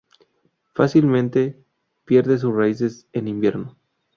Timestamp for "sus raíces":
2.39-3.07